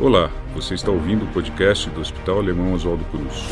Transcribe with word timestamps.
Olá, 0.00 0.30
você 0.54 0.74
está 0.74 0.92
ouvindo 0.92 1.24
o 1.24 1.32
podcast 1.32 1.90
do 1.90 2.00
Hospital 2.00 2.38
Alemão 2.38 2.72
Oswaldo 2.72 3.04
Cruz. 3.06 3.48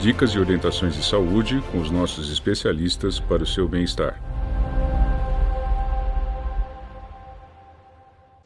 Dicas 0.00 0.30
e 0.30 0.38
orientações 0.38 0.94
de 0.94 1.04
saúde 1.04 1.62
com 1.70 1.76
os 1.76 1.90
nossos 1.90 2.32
especialistas 2.32 3.20
para 3.20 3.42
o 3.42 3.46
seu 3.46 3.68
bem-estar. 3.68 4.18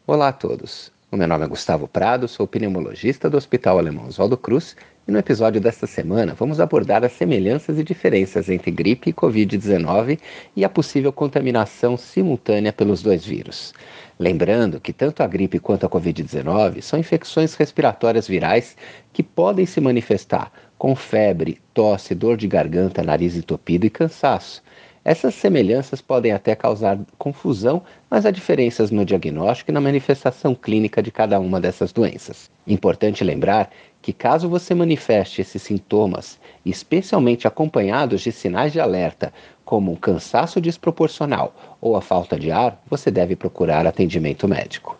Olá 0.04 0.28
a 0.28 0.32
todos. 0.32 0.90
O 1.12 1.16
meu 1.16 1.28
nome 1.28 1.44
é 1.44 1.48
Gustavo 1.48 1.86
Prado, 1.86 2.26
sou 2.26 2.46
pneumologista 2.48 3.30
do 3.30 3.36
Hospital 3.36 3.78
Alemão 3.78 4.08
Oswaldo 4.08 4.36
Cruz 4.36 4.76
e 5.06 5.12
no 5.12 5.18
episódio 5.18 5.60
desta 5.60 5.86
semana 5.86 6.34
vamos 6.34 6.60
abordar 6.60 7.02
as 7.02 7.12
semelhanças 7.12 7.78
e 7.78 7.84
diferenças 7.84 8.50
entre 8.50 8.70
gripe 8.70 9.08
e 9.08 9.14
Covid-19 9.14 10.18
e 10.54 10.64
a 10.64 10.68
possível 10.68 11.10
contaminação 11.10 11.96
simultânea 11.96 12.74
pelos 12.74 13.00
dois 13.00 13.24
vírus. 13.24 13.72
Lembrando 14.18 14.80
que 14.80 14.92
tanto 14.92 15.22
a 15.22 15.26
gripe 15.28 15.60
quanto 15.60 15.86
a 15.86 15.88
Covid-19 15.88 16.82
são 16.82 16.98
infecções 16.98 17.54
respiratórias 17.54 18.26
virais 18.26 18.76
que 19.12 19.22
podem 19.22 19.64
se 19.64 19.80
manifestar 19.80 20.50
com 20.76 20.96
febre, 20.96 21.60
tosse, 21.72 22.16
dor 22.16 22.36
de 22.36 22.48
garganta, 22.48 23.02
nariz 23.02 23.36
entupido 23.36 23.86
e 23.86 23.90
cansaço. 23.90 24.60
Essas 25.04 25.34
semelhanças 25.34 26.00
podem 26.00 26.32
até 26.32 26.54
causar 26.54 26.98
confusão, 27.16 27.82
mas 28.10 28.26
há 28.26 28.30
diferenças 28.30 28.90
no 28.90 29.04
diagnóstico 29.04 29.70
e 29.70 29.74
na 29.74 29.80
manifestação 29.80 30.54
clínica 30.54 31.02
de 31.02 31.10
cada 31.10 31.38
uma 31.38 31.60
dessas 31.60 31.92
doenças. 31.92 32.50
Importante 32.66 33.24
lembrar 33.24 33.70
que, 34.02 34.12
caso 34.12 34.48
você 34.48 34.74
manifeste 34.74 35.40
esses 35.40 35.62
sintomas, 35.62 36.38
especialmente 36.66 37.46
acompanhados 37.46 38.20
de 38.20 38.32
sinais 38.32 38.72
de 38.72 38.80
alerta, 38.80 39.32
como 39.64 39.92
um 39.92 39.96
cansaço 39.96 40.60
desproporcional 40.60 41.54
ou 41.80 41.94
a 41.96 42.00
falta 42.00 42.38
de 42.38 42.50
ar, 42.50 42.82
você 42.88 43.10
deve 43.10 43.36
procurar 43.36 43.86
atendimento 43.86 44.48
médico. 44.48 44.97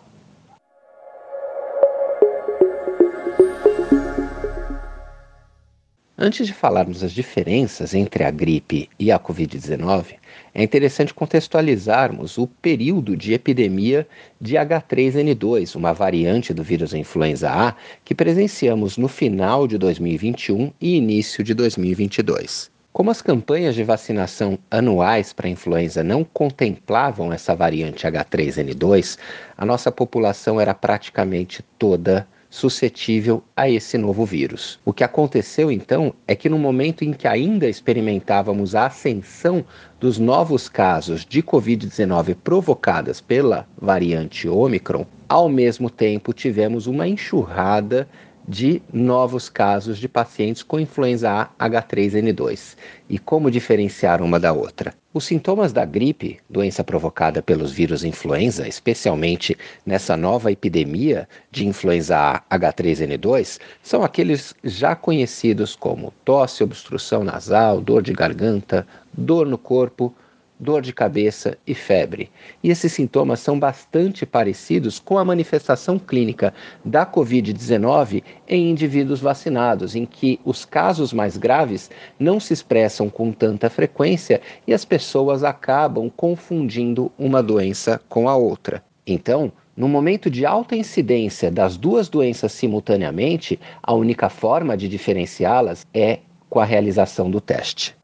Antes 6.21 6.45
de 6.45 6.53
falarmos 6.53 6.99
das 6.99 7.13
diferenças 7.13 7.93
entre 7.93 8.25
a 8.25 8.29
gripe 8.29 8.89
e 8.99 9.09
a 9.09 9.17
Covid-19, 9.17 10.15
é 10.53 10.61
interessante 10.61 11.13
contextualizarmos 11.13 12.37
o 12.37 12.45
período 12.45 13.15
de 13.15 13.31
epidemia 13.31 14.05
de 14.41 14.55
H3N2, 14.55 15.77
uma 15.77 15.93
variante 15.93 16.53
do 16.53 16.61
vírus 16.61 16.93
influenza 16.93 17.49
A 17.49 17.73
que 18.03 18.13
presenciamos 18.13 18.97
no 18.97 19.07
final 19.07 19.65
de 19.65 19.77
2021 19.77 20.73
e 20.81 20.97
início 20.97 21.41
de 21.41 21.53
2022. 21.53 22.69
Como 22.91 23.09
as 23.09 23.21
campanhas 23.21 23.73
de 23.73 23.85
vacinação 23.85 24.59
anuais 24.69 25.31
para 25.31 25.47
a 25.47 25.49
influenza 25.49 26.03
não 26.03 26.25
contemplavam 26.25 27.31
essa 27.31 27.55
variante 27.55 28.05
H3N2, 28.05 29.17
a 29.57 29.65
nossa 29.65 29.89
população 29.89 30.59
era 30.59 30.73
praticamente 30.73 31.63
toda 31.77 32.27
suscetível 32.49 33.43
a 33.55 33.69
esse 33.69 33.97
novo 33.97 34.25
vírus. 34.25 34.79
O 34.83 34.91
que 34.91 35.03
aconteceu 35.03 35.71
então 35.71 36.13
é 36.27 36.35
que 36.35 36.49
no 36.49 36.57
momento 36.57 37.03
em 37.03 37.13
que 37.13 37.27
ainda 37.27 37.67
experimentávamos 37.67 38.73
a 38.73 38.87
ascensão 38.87 39.63
dos 39.99 40.17
novos 40.17 40.67
casos 40.67 41.25
de 41.25 41.43
Covid-19 41.43 42.35
provocadas 42.43 43.21
pela 43.21 43.67
variante 43.77 44.49
Omicron, 44.49 45.05
ao 45.27 45.47
mesmo 45.47 45.89
tempo 45.89 46.33
tivemos 46.33 46.87
uma 46.87 47.07
enxurrada 47.07 48.07
de 48.49 48.81
novos 48.91 49.47
casos 49.47 49.99
de 49.99 50.09
pacientes 50.09 50.63
com 50.63 50.79
influenza 50.79 51.29
A 51.59 51.69
H3N2. 51.69 52.75
E 53.07 53.19
como 53.19 53.51
diferenciar 53.51 54.23
uma 54.23 54.39
da 54.39 54.51
outra? 54.51 54.95
Os 55.13 55.25
sintomas 55.25 55.71
da 55.71 55.85
gripe, 55.85 56.39
doença 56.49 56.83
provocada 56.83 57.43
pelos 57.43 57.71
vírus 57.71 58.03
influenza, 58.03 58.67
especialmente 58.67 59.55
nessa 59.85 60.17
nova 60.17 60.51
epidemia 60.51 61.29
de 61.51 61.67
influenza 61.67 62.17
A 62.17 62.57
H3N2, 62.57 63.59
são 63.83 64.03
aqueles 64.03 64.55
já 64.63 64.95
conhecidos 64.95 65.75
como 65.75 66.11
tosse, 66.25 66.63
obstrução 66.63 67.23
nasal, 67.23 67.79
dor 67.79 68.01
de 68.01 68.13
garganta, 68.13 68.87
dor 69.13 69.45
no 69.45 69.59
corpo, 69.59 70.11
dor 70.59 70.81
de 70.81 70.91
cabeça 70.91 71.57
e 71.65 71.73
febre. 71.73 72.29
E 72.61 72.69
esses 72.69 72.91
sintomas 72.91 73.39
são 73.39 73.57
bastante 73.57 74.25
parecidos 74.25 74.99
com 74.99 75.17
a 75.17 75.23
manifestação 75.23 75.97
clínica 75.97 76.53
da 76.83 77.05
Covid-19 77.05 78.23
em 78.47 78.69
indivíduos 78.69 79.21
vacinados, 79.21 79.95
em 79.95 80.05
que 80.05 80.39
os 80.43 80.65
casos 80.65 81.13
mais 81.13 81.37
graves 81.37 81.89
não 82.19 82.39
se 82.39 82.53
expressam 82.53 83.09
com 83.09 83.31
tanta 83.31 83.69
frequência 83.69 84.41
e 84.67 84.73
as 84.73 84.83
pessoas 84.83 85.43
acabam 85.43 86.09
confundindo 86.09 87.11
uma 87.17 87.41
doença 87.41 88.01
com 88.09 88.27
a 88.27 88.35
outra. 88.35 88.83
Então, 89.07 89.51
no 89.75 89.87
momento 89.87 90.29
de 90.29 90.45
alta 90.45 90.75
incidência 90.75 91.49
das 91.49 91.77
duas 91.77 92.09
doenças 92.09 92.51
simultaneamente, 92.51 93.57
a 93.81 93.93
única 93.93 94.27
forma 94.27 94.75
de 94.75 94.89
diferenciá-las 94.89 95.87
é 95.93 96.19
com 96.49 96.59
a 96.59 96.65
realização 96.65 97.31
do 97.31 97.39
teste. 97.39 97.98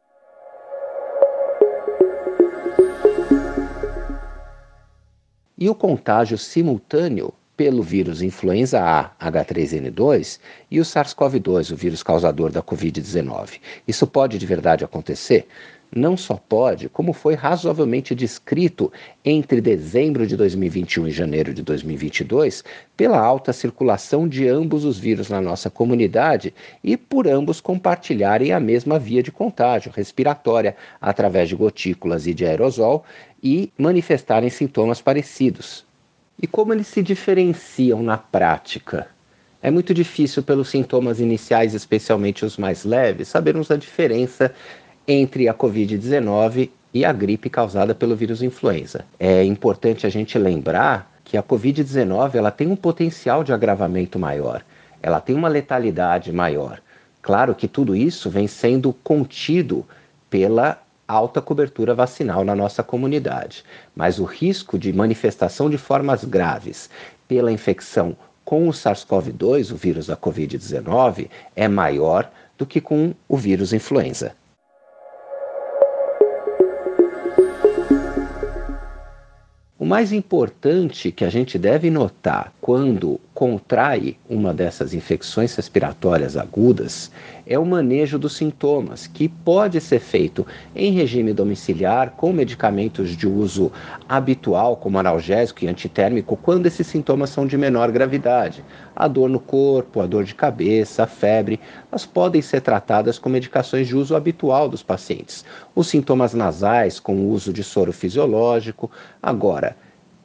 E 5.58 5.70
o 5.70 5.76
contágio 5.76 6.38
simultâneo 6.38 7.34
pelo 7.56 7.82
vírus 7.82 8.22
influenza 8.22 8.82
A 8.82 9.12
H3N2 9.32 10.40
e 10.70 10.80
o 10.80 10.84
SARS-CoV-2, 10.84 11.72
o 11.72 11.76
vírus 11.76 12.04
causador 12.04 12.52
da 12.52 12.62
Covid-19. 12.62 13.60
Isso 13.88 14.06
pode 14.06 14.38
de 14.38 14.46
verdade 14.46 14.84
acontecer? 14.84 15.48
não 15.96 16.18
só 16.18 16.36
pode, 16.36 16.90
como 16.90 17.14
foi 17.14 17.36
razoavelmente 17.36 18.14
descrito 18.14 18.92
entre 19.24 19.62
dezembro 19.62 20.28
de 20.28 20.36
2021 20.36 21.08
e 21.08 21.12
janeiro 21.12 21.54
de 21.54 21.64
2022, 21.64 22.64
pela 22.98 23.18
alta 23.18 23.54
circulação 23.54 24.28
de 24.28 24.48
ambos 24.48 24.84
os 24.84 25.00
vírus 25.00 25.30
na 25.30 25.40
nossa 25.40 25.70
comunidade 25.70 26.54
e 26.84 26.98
por 26.98 27.28
ambos 27.28 27.62
compartilharem 27.62 28.52
a 28.52 28.60
mesma 28.60 29.00
via 29.00 29.24
de 29.24 29.32
contágio 29.32 29.92
respiratória 29.96 30.76
através 31.00 31.48
de 31.48 31.56
gotículas 31.56 32.28
e 32.28 32.34
de 32.34 32.46
aerosol 32.46 33.06
e 33.42 33.72
manifestarem 33.78 34.50
sintomas 34.50 35.02
parecidos. 35.02 35.86
E 36.42 36.46
como 36.46 36.74
eles 36.74 36.88
se 36.88 37.02
diferenciam 37.02 38.04
na 38.04 38.18
prática? 38.18 39.08
É 39.62 39.72
muito 39.72 39.94
difícil, 39.94 40.44
pelos 40.44 40.70
sintomas 40.70 41.20
iniciais, 41.20 41.74
especialmente 41.74 42.46
os 42.46 42.58
mais 42.58 42.84
leves, 42.84 43.30
sabermos 43.30 43.72
a 43.72 43.78
diferença 43.78 44.54
entre 45.08 45.48
a 45.48 45.54
Covid-19 45.54 46.70
e 46.94 47.06
a 47.06 47.12
gripe 47.12 47.50
causada 47.50 47.96
pelo 47.96 48.16
vírus 48.16 48.42
influenza. 48.42 49.06
É 49.20 49.44
importante 49.44 50.06
a 50.06 50.10
gente 50.10 50.38
lembrar 50.38 51.12
que 51.24 51.38
a 51.38 51.44
Covid-19 51.44 52.36
ela 52.36 52.52
tem 52.52 52.68
um 52.68 52.76
potencial 52.76 53.44
de 53.44 53.52
agravamento 53.52 54.20
maior, 54.20 54.64
ela 55.02 55.20
tem 55.20 55.36
uma 55.36 55.48
letalidade 55.48 56.32
maior. 56.32 56.80
Claro 57.22 57.56
que 57.56 57.68
tudo 57.68 57.96
isso 57.96 58.30
vem 58.30 58.48
sendo 58.48 58.94
contido 58.94 59.86
pela 60.30 60.80
alta 61.08 61.42
cobertura 61.42 61.94
vacinal 61.94 62.44
na 62.44 62.56
nossa 62.56 62.84
comunidade, 62.84 63.64
mas 63.96 64.20
o 64.20 64.24
risco 64.24 64.78
de 64.78 64.92
manifestação 64.92 65.70
de 65.70 65.78
formas 65.78 66.24
graves 66.24 66.90
pela 67.28 67.52
infecção 67.52 68.16
com 68.44 68.70
o 68.70 68.72
SARS-CoV-2, 68.72 69.72
o 69.72 69.76
vírus 69.76 70.08
da 70.08 70.16
Covid-19, 70.16 71.30
é 71.56 71.68
maior 71.68 72.30
do 72.58 72.66
que 72.66 72.80
com 72.80 73.14
o 73.28 73.36
vírus 73.36 73.74
influenza. 73.74 74.36
O 79.78 79.88
mais 79.88 80.12
importante 80.12 81.12
que 81.12 81.24
a 81.24 81.30
gente 81.30 81.60
deve 81.60 81.92
notar 81.92 82.52
quando 82.60 83.20
contrai 83.36 84.18
uma 84.28 84.52
dessas 84.54 84.96
infecções 84.96 85.54
respiratórias 85.54 86.36
agudas 86.36 87.12
é 87.46 87.58
o 87.60 87.66
manejo 87.66 88.18
dos 88.18 88.36
sintomas, 88.36 89.08
que 89.08 89.28
pode 89.30 89.80
ser 89.80 90.00
feito 90.00 90.46
em 90.76 90.92
regime 90.92 91.34
domiciliar 91.34 92.12
com 92.12 92.34
medicamentos 92.34 93.16
de 93.16 93.28
uso 93.28 93.72
habitual, 94.08 94.78
como 94.78 94.98
analgésico 94.98 95.64
e 95.64 95.68
antitérmico, 95.68 96.36
quando 96.38 96.66
esses 96.66 96.88
sintomas 96.88 97.30
são 97.30 97.46
de 97.46 97.58
menor 97.58 97.92
gravidade. 97.92 98.64
A 98.96 99.08
dor 99.08 99.30
no 99.30 99.40
corpo, 99.40 100.02
a 100.02 100.08
dor 100.08 100.24
de 100.24 100.34
cabeça, 100.34 101.04
a 101.04 101.08
febre, 101.08 101.60
elas 101.92 102.06
podem 102.06 102.42
ser 102.42 102.62
tratadas 102.62 103.20
com 103.20 103.30
medicações 103.30 103.88
de 103.88 103.96
uso 103.96 104.16
habitual 104.16 104.68
dos 104.68 104.82
pacientes. 104.82 105.46
Os 105.76 105.88
sintomas 105.88 106.34
nasais 106.34 107.00
com 107.00 107.16
o 107.16 107.30
uso 107.30 107.54
de 107.54 107.64
soro 107.64 107.92
fisiológico. 107.92 108.90
Agora, 109.22 109.76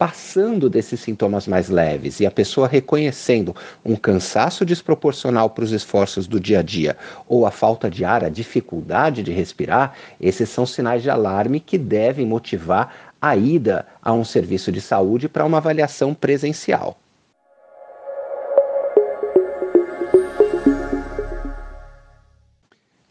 passando 0.00 0.70
desses 0.70 0.99
sintomas 0.99 1.47
mais 1.47 1.69
leves 1.69 2.20
e 2.20 2.26
a 2.26 2.31
pessoa 2.31 2.67
reconhecendo 2.67 3.55
um 3.85 3.94
cansaço 3.94 4.64
desproporcional 4.64 5.50
para 5.50 5.62
os 5.62 5.73
esforços 5.73 6.26
do 6.26 6.41
dia 6.41 6.61
a 6.61 6.62
dia 6.62 6.97
ou 7.29 7.44
a 7.44 7.50
falta 7.50 7.91
de 7.91 8.02
ar, 8.02 8.25
a 8.25 8.31
dificuldade 8.31 9.23
de 9.23 9.31
respirar, 9.31 9.93
esses 10.19 10.49
são 10.49 10.64
sinais 10.64 11.02
de 11.02 11.11
alarme 11.11 11.61
que 11.61 11.76
devem 11.76 12.25
motivar 12.25 13.12
a 13.20 13.37
ida 13.37 13.87
a 14.00 14.11
um 14.11 14.25
serviço 14.25 14.73
de 14.73 14.81
saúde 14.81 15.29
para 15.29 15.44
uma 15.44 15.58
avaliação 15.58 16.14
presencial. 16.14 16.96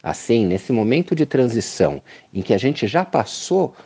Assim, 0.02 0.46
nesse 0.46 0.72
momento 0.72 1.14
de 1.14 1.24
transição 1.24 2.02
em 2.34 2.42
que 2.42 2.54
a 2.54 2.58
gente 2.58 2.88
já 2.88 3.04
passou 3.04 3.76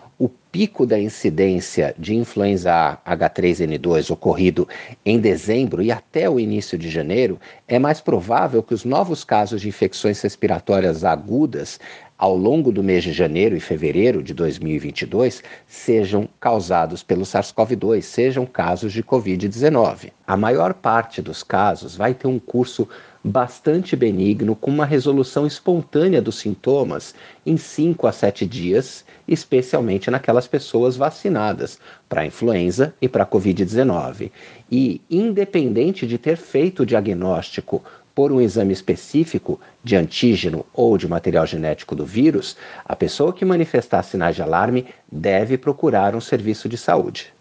pico 0.54 0.86
da 0.86 0.96
incidência 0.96 1.92
de 1.98 2.14
influenza 2.14 2.72
A 3.04 3.16
H3N2 3.16 4.08
ocorrido 4.12 4.68
em 5.04 5.18
dezembro 5.18 5.82
e 5.82 5.90
até 5.90 6.30
o 6.30 6.38
início 6.38 6.78
de 6.78 6.88
janeiro, 6.88 7.40
é 7.66 7.76
mais 7.76 8.00
provável 8.00 8.62
que 8.62 8.72
os 8.72 8.84
novos 8.84 9.24
casos 9.24 9.60
de 9.60 9.68
infecções 9.68 10.20
respiratórias 10.20 11.02
agudas 11.02 11.80
ao 12.16 12.36
longo 12.36 12.70
do 12.70 12.82
mês 12.82 13.02
de 13.02 13.12
janeiro 13.12 13.56
e 13.56 13.60
fevereiro 13.60 14.22
de 14.22 14.32
2022 14.32 15.42
sejam 15.66 16.28
causados 16.38 17.02
pelo 17.02 17.24
SARS-CoV-2, 17.24 18.02
sejam 18.02 18.46
casos 18.46 18.92
de 18.92 19.02
Covid-19. 19.02 20.12
A 20.26 20.36
maior 20.36 20.74
parte 20.74 21.20
dos 21.20 21.42
casos 21.42 21.96
vai 21.96 22.14
ter 22.14 22.28
um 22.28 22.38
curso 22.38 22.88
bastante 23.22 23.96
benigno, 23.96 24.54
com 24.54 24.70
uma 24.70 24.84
resolução 24.84 25.46
espontânea 25.46 26.20
dos 26.20 26.36
sintomas 26.36 27.14
em 27.44 27.56
5 27.56 28.06
a 28.06 28.12
7 28.12 28.46
dias, 28.46 29.04
especialmente 29.26 30.10
naquelas 30.10 30.46
pessoas 30.46 30.96
vacinadas 30.96 31.78
para 32.06 32.26
influenza 32.26 32.94
e 33.00 33.08
para 33.08 33.26
Covid-19. 33.26 34.30
E, 34.70 35.00
independente 35.10 36.06
de 36.06 36.18
ter 36.18 36.36
feito 36.36 36.82
o 36.82 36.86
diagnóstico 36.86 37.82
por 38.14 38.30
um 38.30 38.40
exame 38.40 38.72
específico 38.72 39.60
de 39.82 39.96
antígeno 39.96 40.64
ou 40.72 40.96
de 40.96 41.08
material 41.08 41.46
genético 41.46 41.96
do 41.96 42.06
vírus, 42.06 42.56
a 42.84 42.94
pessoa 42.94 43.32
que 43.32 43.44
manifestar 43.44 44.02
sinais 44.02 44.36
de 44.36 44.42
alarme 44.42 44.86
deve 45.10 45.58
procurar 45.58 46.14
um 46.14 46.20
serviço 46.20 46.68
de 46.68 46.76
saúde. 46.76 47.34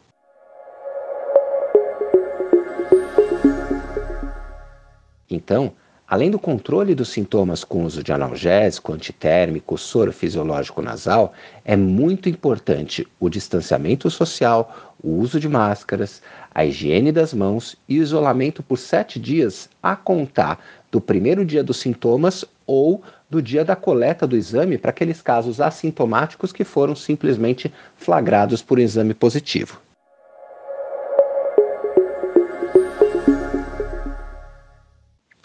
Então, 5.29 5.73
além 6.07 6.29
do 6.29 6.37
controle 6.37 6.93
dos 6.93 7.09
sintomas 7.09 7.63
com 7.63 7.85
uso 7.85 8.03
de 8.03 8.11
analgésico, 8.11 8.93
antitérmico, 8.93 9.77
soro 9.77 10.11
fisiológico 10.11 10.81
nasal, 10.81 11.33
é 11.63 11.75
muito 11.75 12.29
importante 12.29 13.07
o 13.19 13.29
distanciamento 13.29 14.09
social, 14.09 14.95
o 15.03 15.11
uso 15.19 15.39
de 15.39 15.49
máscaras, 15.49 16.21
a 16.53 16.65
higiene 16.65 17.11
das 17.11 17.33
mãos 17.33 17.75
e 17.87 17.99
o 17.99 18.03
isolamento 18.03 18.61
por 18.61 18.77
sete 18.77 19.19
dias 19.19 19.69
a 19.81 19.95
contar 19.95 20.59
do 20.91 21.01
primeiro 21.01 21.45
dia 21.45 21.63
dos 21.63 21.77
sintomas 21.77 22.45
ou 22.65 23.01
do 23.29 23.41
dia 23.41 23.65
da 23.65 23.75
coleta 23.75 24.27
do 24.27 24.37
exame 24.37 24.77
para 24.77 24.91
aqueles 24.91 25.21
casos 25.21 25.59
assintomáticos 25.59 26.51
que 26.51 26.63
foram 26.63 26.95
simplesmente 26.95 27.73
flagrados 27.95 28.61
por 28.61 28.77
um 28.77 28.81
exame 28.81 29.13
positivo. 29.13 29.81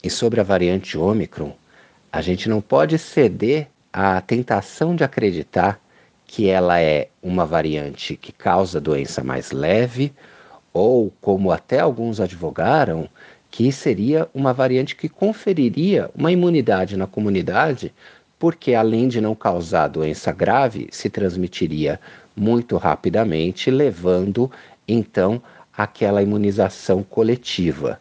E 0.08 0.10
sobre 0.10 0.40
a 0.40 0.42
variante 0.42 0.96
Ômicron, 0.96 1.52
a 2.10 2.22
gente 2.22 2.48
não 2.48 2.62
pode 2.62 2.96
ceder 2.96 3.68
à 3.92 4.18
tentação 4.22 4.96
de 4.96 5.04
acreditar 5.04 5.78
que 6.26 6.48
ela 6.48 6.80
é 6.80 7.10
uma 7.22 7.44
variante 7.44 8.16
que 8.16 8.32
causa 8.32 8.80
doença 8.80 9.22
mais 9.22 9.52
leve, 9.52 10.14
ou, 10.72 11.12
como 11.20 11.52
até 11.52 11.80
alguns 11.80 12.20
advogaram, 12.20 13.06
que 13.50 13.70
seria 13.70 14.26
uma 14.32 14.54
variante 14.54 14.96
que 14.96 15.10
conferiria 15.10 16.10
uma 16.14 16.32
imunidade 16.32 16.96
na 16.96 17.06
comunidade, 17.06 17.92
porque 18.38 18.72
além 18.72 19.08
de 19.08 19.20
não 19.20 19.34
causar 19.34 19.88
doença 19.88 20.32
grave, 20.32 20.88
se 20.90 21.10
transmitiria 21.10 22.00
muito 22.34 22.78
rapidamente, 22.78 23.70
levando 23.70 24.50
então 24.88 25.42
àquela 25.70 26.22
imunização 26.22 27.02
coletiva. 27.02 28.00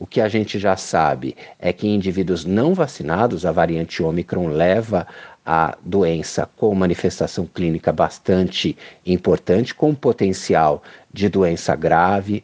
O 0.00 0.06
que 0.06 0.22
a 0.22 0.30
gente 0.30 0.58
já 0.58 0.78
sabe 0.78 1.36
é 1.58 1.74
que 1.74 1.86
em 1.86 1.94
indivíduos 1.94 2.46
não 2.46 2.72
vacinados, 2.72 3.44
a 3.44 3.52
variante 3.52 4.02
Omicron 4.02 4.48
leva 4.48 5.06
a 5.44 5.76
doença 5.84 6.48
com 6.56 6.74
manifestação 6.74 7.44
clínica 7.44 7.92
bastante 7.92 8.74
importante, 9.04 9.74
com 9.74 9.94
potencial 9.94 10.82
de 11.12 11.28
doença 11.28 11.76
grave, 11.76 12.42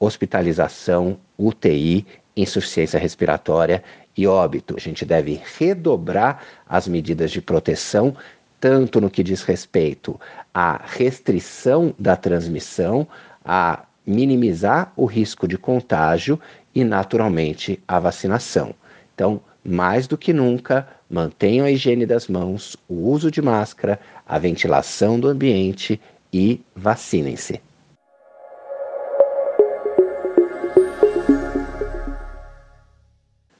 hospitalização, 0.00 1.16
UTI, 1.38 2.04
insuficiência 2.36 2.98
respiratória 2.98 3.84
e 4.16 4.26
óbito. 4.26 4.74
A 4.76 4.80
gente 4.80 5.04
deve 5.04 5.40
redobrar 5.56 6.42
as 6.68 6.88
medidas 6.88 7.30
de 7.30 7.40
proteção, 7.40 8.16
tanto 8.58 9.00
no 9.00 9.08
que 9.08 9.22
diz 9.22 9.44
respeito 9.44 10.20
à 10.52 10.80
restrição 10.84 11.94
da 11.96 12.16
transmissão, 12.16 13.06
a 13.44 13.84
minimizar 14.04 14.90
o 14.96 15.04
risco 15.04 15.46
de 15.46 15.58
contágio 15.58 16.40
e, 16.78 16.84
naturalmente, 16.84 17.82
a 17.88 17.98
vacinação. 17.98 18.72
Então, 19.12 19.40
mais 19.64 20.06
do 20.06 20.16
que 20.16 20.32
nunca, 20.32 20.86
mantenham 21.10 21.66
a 21.66 21.72
higiene 21.72 22.06
das 22.06 22.28
mãos, 22.28 22.76
o 22.88 23.10
uso 23.10 23.32
de 23.32 23.42
máscara, 23.42 23.98
a 24.24 24.38
ventilação 24.38 25.18
do 25.18 25.26
ambiente 25.26 26.00
e 26.32 26.60
vacinem-se. 26.76 27.60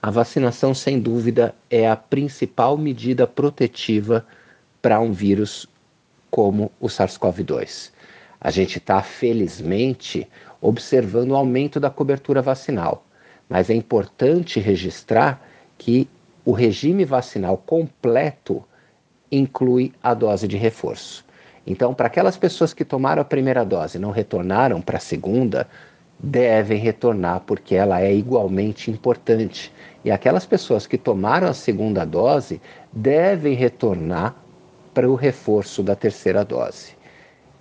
A 0.01 0.11
vacinação, 0.13 0.73
sem 0.73 1.01
dúvida, 1.01 1.53
é 1.69 1.91
a 1.91 1.97
principal 1.97 2.79
medida 2.79 3.27
protetiva 3.27 4.25
para 4.81 5.01
um 5.01 5.13
vírus 5.13 5.67
como 6.31 6.71
o 6.79 6.87
SARS-CoV-2. 6.87 7.91
A 8.41 8.53
gente 8.53 8.79
está, 8.79 9.03
felizmente, 9.03 10.29
observando 10.61 11.33
o 11.33 11.37
aumento 11.37 11.81
da 11.81 11.91
cobertura 11.91 12.41
vacinal, 12.41 13.05
mas 13.49 13.71
é 13.71 13.75
importante 13.75 14.61
registrar 14.61 15.43
que 15.77 16.09
o 16.45 16.53
regime 16.53 17.05
vacinal 17.05 17.57
completo 17.57 18.65
inclui 19.31 19.93
a 20.03 20.15
dose 20.15 20.49
de 20.49 20.57
reforço. 20.57 21.25
Então, 21.67 21.93
para 21.93 22.07
aquelas 22.07 22.37
pessoas 22.37 22.73
que 22.73 22.85
tomaram 22.85 23.21
a 23.21 23.25
primeira 23.25 23.65
dose 23.65 23.99
e 23.99 24.01
não 24.01 24.11
retornaram 24.11 24.81
para 24.81 24.97
a 24.97 25.01
segunda, 25.01 25.69
devem 26.19 26.79
retornar 26.79 27.41
porque 27.41 27.75
ela 27.75 28.01
é 28.01 28.15
igualmente 28.15 28.91
importante. 28.91 29.73
E 30.05 30.11
aquelas 30.11 30.47
pessoas 30.47 30.87
que 30.87 30.97
tomaram 30.97 31.47
a 31.47 31.55
segunda 31.55 32.05
dose 32.05 32.61
devem 32.93 33.55
retornar 33.55 34.35
para 34.95 35.09
o 35.09 35.15
reforço 35.15 35.83
da 35.83 35.95
terceira 35.95 36.45
dose. 36.45 36.97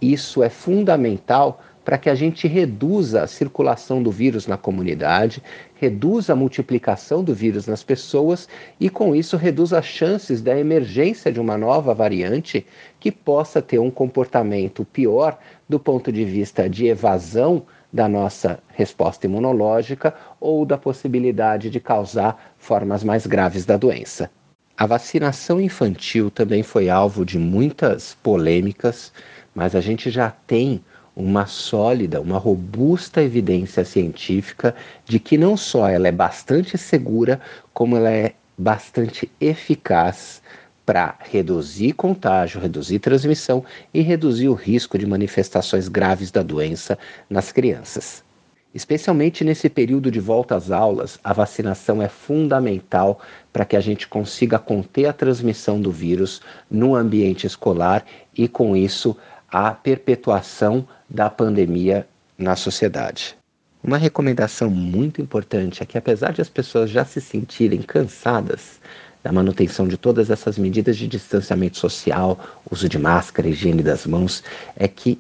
Isso 0.01 0.41
é 0.41 0.49
fundamental 0.49 1.61
para 1.87 1.97
que 1.97 2.09
a 2.09 2.15
gente 2.15 2.49
reduza 2.49 3.23
a 3.23 3.27
circulação 3.27 4.03
do 4.03 4.11
vírus 4.11 4.45
na 4.45 4.57
comunidade, 4.57 5.41
reduza 5.75 6.33
a 6.33 6.35
multiplicação 6.35 7.23
do 7.23 7.33
vírus 7.33 7.65
nas 7.65 7.81
pessoas 7.81 8.49
e, 8.77 8.89
com 8.89 9.15
isso, 9.15 9.37
reduza 9.37 9.79
as 9.79 9.85
chances 9.85 10.41
da 10.41 10.59
emergência 10.59 11.31
de 11.31 11.39
uma 11.39 11.57
nova 11.57 11.93
variante 11.93 12.67
que 12.99 13.09
possa 13.09 13.61
ter 13.61 13.79
um 13.79 13.89
comportamento 13.89 14.83
pior 14.83 15.39
do 15.69 15.79
ponto 15.79 16.11
de 16.11 16.25
vista 16.25 16.69
de 16.69 16.87
evasão 16.87 17.65
da 17.93 18.09
nossa 18.09 18.59
resposta 18.73 19.25
imunológica 19.25 20.13
ou 20.41 20.65
da 20.65 20.77
possibilidade 20.77 21.69
de 21.69 21.79
causar 21.79 22.53
formas 22.57 23.01
mais 23.01 23.25
graves 23.25 23.65
da 23.65 23.77
doença. 23.77 24.29
A 24.75 24.85
vacinação 24.85 25.61
infantil 25.61 26.29
também 26.29 26.63
foi 26.63 26.89
alvo 26.89 27.23
de 27.23 27.39
muitas 27.39 28.13
polêmicas 28.21 29.13
mas 29.57 29.73
a 29.73 29.81
gente 29.81 30.11
já 30.11 30.29
tem 30.29 30.83
uma 31.17 31.47
sólida, 31.47 32.21
uma 32.21 32.37
robusta 32.37 33.23
evidência 33.23 33.83
científica 33.83 34.75
de 35.03 35.19
que 35.19 35.35
não 35.35 35.57
só 35.57 35.89
ela 35.89 36.07
é 36.07 36.11
bastante 36.11 36.77
segura, 36.77 37.41
como 37.73 37.97
ela 37.97 38.11
é 38.11 38.33
bastante 38.55 39.29
eficaz 39.41 40.43
para 40.85 41.15
reduzir 41.19 41.93
contágio, 41.93 42.61
reduzir 42.61 42.99
transmissão 42.99 43.65
e 43.91 44.01
reduzir 44.01 44.47
o 44.47 44.53
risco 44.53 44.95
de 44.95 45.07
manifestações 45.07 45.87
graves 45.87 46.29
da 46.29 46.43
doença 46.43 46.99
nas 47.27 47.51
crianças. 47.51 48.23
Especialmente 48.71 49.43
nesse 49.43 49.69
período 49.69 50.11
de 50.11 50.19
volta 50.19 50.55
às 50.55 50.69
aulas, 50.69 51.19
a 51.23 51.33
vacinação 51.33 51.99
é 51.99 52.07
fundamental 52.07 53.19
para 53.51 53.65
que 53.65 53.75
a 53.75 53.81
gente 53.81 54.07
consiga 54.07 54.59
conter 54.59 55.07
a 55.07 55.13
transmissão 55.13 55.81
do 55.81 55.91
vírus 55.91 56.41
no 56.69 56.95
ambiente 56.95 57.47
escolar 57.47 58.05
e, 58.37 58.47
com 58.47 58.77
isso, 58.77 59.17
a 59.51 59.71
perpetuação 59.71 60.87
da 61.09 61.29
pandemia 61.29 62.07
na 62.37 62.55
sociedade. 62.55 63.37
Uma 63.83 63.97
recomendação 63.97 64.69
muito 64.69 65.21
importante 65.21 65.81
é 65.81 65.85
que, 65.85 65.97
apesar 65.97 66.33
de 66.33 66.41
as 66.41 66.49
pessoas 66.49 66.89
já 66.89 67.05
se 67.05 67.21
sentirem 67.21 67.81
cansadas 67.81 68.79
da 69.23 69.31
manutenção 69.31 69.87
de 69.87 69.97
todas 69.97 70.29
essas 70.29 70.57
medidas 70.57 70.97
de 70.97 71.07
distanciamento 71.07 71.77
social, 71.77 72.39
uso 72.69 72.89
de 72.89 72.97
máscara, 72.97 73.47
higiene 73.47 73.83
das 73.83 74.05
mãos, 74.05 74.43
é 74.75 74.87
que 74.87 75.19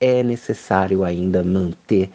é 0.00 0.22
necessário 0.22 1.04
ainda 1.04 1.42
manter 1.42 2.10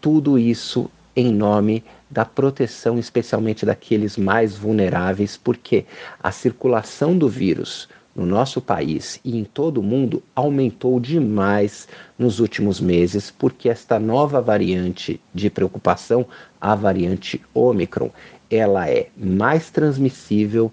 tudo 0.00 0.38
isso 0.38 0.90
em 1.14 1.32
nome 1.32 1.84
da 2.10 2.24
proteção, 2.24 2.98
especialmente 2.98 3.64
daqueles 3.64 4.16
mais 4.16 4.56
vulneráveis, 4.56 5.36
porque 5.36 5.84
a 6.22 6.30
circulação 6.30 7.16
do 7.16 7.28
vírus 7.28 7.88
no 8.14 8.26
nosso 8.26 8.60
país 8.60 9.18
e 9.24 9.38
em 9.38 9.44
todo 9.44 9.78
o 9.78 9.82
mundo 9.82 10.22
aumentou 10.34 11.00
demais 11.00 11.88
nos 12.18 12.40
últimos 12.40 12.80
meses, 12.80 13.30
porque 13.30 13.68
esta 13.68 13.98
nova 13.98 14.40
variante 14.40 15.20
de 15.34 15.48
preocupação, 15.48 16.26
a 16.60 16.74
variante 16.74 17.40
Omicron, 17.54 18.10
ela 18.50 18.88
é 18.88 19.08
mais 19.16 19.70
transmissível 19.70 20.70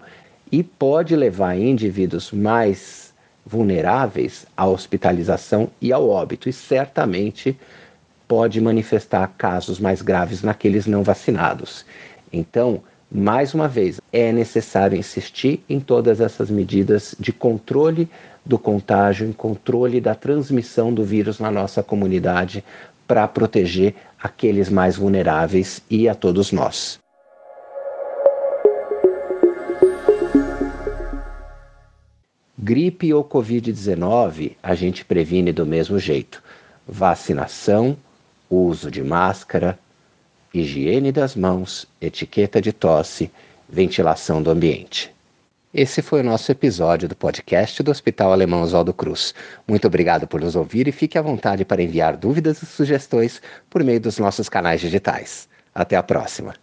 e 0.51 0.63
pode 0.63 1.15
levar 1.15 1.57
indivíduos 1.57 2.31
mais 2.31 3.13
vulneráveis 3.45 4.45
à 4.55 4.67
hospitalização 4.67 5.69
e 5.81 5.91
ao 5.93 6.07
óbito, 6.07 6.49
e 6.49 6.53
certamente 6.53 7.57
pode 8.27 8.61
manifestar 8.61 9.27
casos 9.37 9.79
mais 9.79 10.01
graves 10.01 10.43
naqueles 10.43 10.85
não 10.85 11.01
vacinados. 11.03 11.85
Então, 12.31 12.83
mais 13.11 13.53
uma 13.53 13.67
vez, 13.67 13.99
é 14.13 14.31
necessário 14.31 14.97
insistir 14.97 15.63
em 15.67 15.79
todas 15.79 16.21
essas 16.21 16.49
medidas 16.49 17.15
de 17.19 17.33
controle 17.33 18.07
do 18.45 18.57
contágio, 18.57 19.27
em 19.27 19.33
controle 19.33 19.99
da 19.99 20.13
transmissão 20.13 20.93
do 20.93 21.03
vírus 21.03 21.39
na 21.39 21.49
nossa 21.49 21.81
comunidade, 21.81 22.63
para 23.07 23.27
proteger 23.27 23.95
aqueles 24.21 24.69
mais 24.69 24.95
vulneráveis 24.95 25.81
e 25.89 26.07
a 26.07 26.13
todos 26.13 26.51
nós. 26.51 26.99
Gripe 32.57 33.11
ou 33.13 33.23
Covid-19 33.23 34.51
a 34.61 34.75
gente 34.75 35.03
previne 35.03 35.51
do 35.51 35.65
mesmo 35.65 35.97
jeito: 35.97 36.43
vacinação, 36.87 37.97
uso 38.47 38.91
de 38.91 39.01
máscara, 39.01 39.79
higiene 40.53 41.11
das 41.11 41.35
mãos, 41.35 41.87
etiqueta 42.01 42.61
de 42.61 42.71
tosse, 42.71 43.31
ventilação 43.67 44.41
do 44.41 44.49
ambiente. 44.49 45.13
Esse 45.71 46.01
foi 46.01 46.21
o 46.21 46.23
nosso 46.23 46.51
episódio 46.51 47.07
do 47.07 47.15
podcast 47.15 47.83
do 47.83 47.91
Hospital 47.91 48.31
Alemão 48.31 48.63
Oswaldo 48.63 48.91
Cruz. 48.91 49.35
Muito 49.67 49.85
obrigado 49.85 50.27
por 50.27 50.41
nos 50.41 50.55
ouvir 50.55 50.87
e 50.87 50.91
fique 50.91 51.15
à 51.15 51.21
vontade 51.21 51.63
para 51.63 51.83
enviar 51.83 52.17
dúvidas 52.17 52.63
e 52.63 52.65
sugestões 52.65 53.39
por 53.69 53.83
meio 53.83 54.01
dos 54.01 54.17
nossos 54.17 54.49
canais 54.49 54.81
digitais. 54.81 55.47
Até 55.73 55.95
a 55.95 56.01
próxima. 56.01 56.55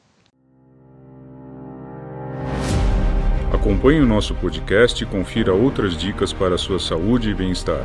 Acompanhe 3.52 4.00
o 4.00 4.06
nosso 4.06 4.34
podcast 4.34 5.02
e 5.02 5.06
confira 5.06 5.54
outras 5.54 5.96
dicas 5.96 6.32
para 6.32 6.56
a 6.56 6.58
sua 6.58 6.80
saúde 6.80 7.30
e 7.30 7.34
bem-estar. 7.34 7.84